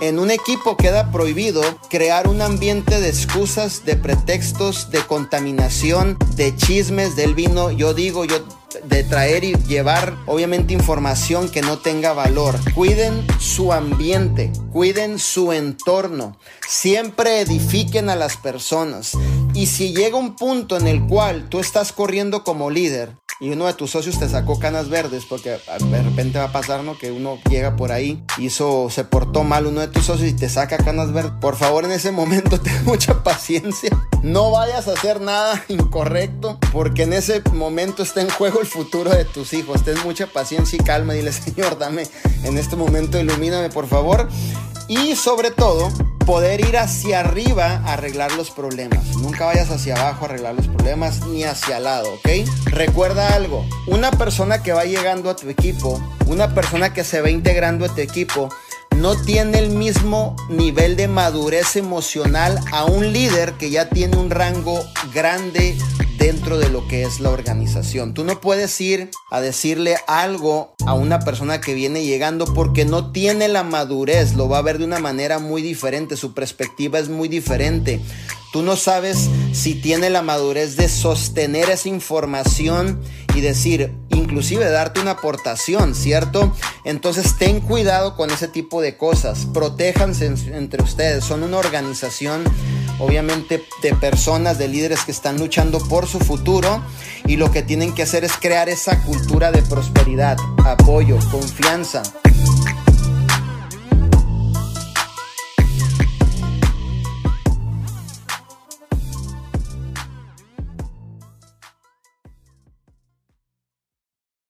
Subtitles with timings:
[0.00, 6.56] En un equipo queda prohibido crear un ambiente de excusas, de pretextos, de contaminación, de
[6.56, 7.70] chismes del vino.
[7.70, 8.38] Yo digo, yo
[8.84, 12.58] de traer y llevar obviamente información que no tenga valor.
[12.74, 19.12] Cuiden su ambiente, cuiden su entorno, siempre edifiquen a las personas.
[19.52, 23.66] Y si llega un punto en el cual tú estás corriendo como líder y uno
[23.66, 26.80] de tus socios te sacó canas verdes, porque de repente va a pasar.
[27.00, 30.48] Que uno llega por ahí, hizo, se portó mal uno de tus socios y te
[30.48, 31.32] saca canas verdes.
[31.40, 33.90] Por favor, en ese momento ten mucha paciencia.
[34.22, 39.10] No vayas a hacer nada incorrecto, porque en ese momento está en juego el futuro
[39.10, 39.82] de tus hijos.
[39.84, 41.14] Ten mucha paciencia y calma.
[41.14, 42.06] Dile, Señor, dame
[42.44, 44.28] en este momento, ilumíname, por favor.
[44.86, 45.90] Y sobre todo,
[46.26, 49.16] poder ir hacia arriba a arreglar los problemas.
[49.16, 52.28] Nunca vayas hacia abajo a arreglar los problemas ni hacia al lado, ¿ok?
[52.66, 57.30] Recuerda algo, una persona que va llegando a tu equipo, una persona que se va
[57.30, 58.48] integrando a tu equipo,
[58.96, 64.30] no tiene el mismo nivel de madurez emocional a un líder que ya tiene un
[64.30, 64.84] rango
[65.14, 65.76] grande
[66.20, 68.12] dentro de lo que es la organización.
[68.12, 73.10] Tú no puedes ir a decirle algo a una persona que viene llegando porque no
[73.10, 77.08] tiene la madurez, lo va a ver de una manera muy diferente, su perspectiva es
[77.08, 78.00] muy diferente.
[78.52, 83.00] Tú no sabes si tiene la madurez de sostener esa información
[83.34, 86.52] y decir, inclusive darte una aportación, ¿cierto?
[86.84, 92.44] Entonces ten cuidado con ese tipo de cosas, protéjanse entre ustedes, son una organización
[93.00, 96.82] obviamente de personas, de líderes que están luchando por su futuro
[97.26, 102.02] y lo que tienen que hacer es crear esa cultura de prosperidad, apoyo, confianza,